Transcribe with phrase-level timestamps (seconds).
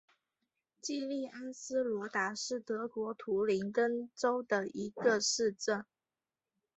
[0.81, 5.85] 基利安斯罗达是德国图林根州的一个市镇。